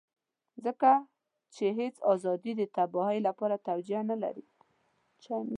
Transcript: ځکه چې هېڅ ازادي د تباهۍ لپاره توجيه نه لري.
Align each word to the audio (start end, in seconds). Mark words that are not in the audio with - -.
ځکه 0.65 0.91
چې 1.55 1.65
هېڅ 1.79 1.95
ازادي 2.13 2.51
د 2.57 2.61
تباهۍ 2.75 3.19
لپاره 3.27 3.55
توجيه 3.67 4.01
نه 4.09 4.15
لري. 4.23 4.45